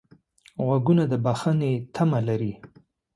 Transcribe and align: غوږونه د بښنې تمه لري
غوږونه 0.65 1.03
د 1.11 1.13
بښنې 1.25 1.71
تمه 1.95 2.19
لري 2.27 2.53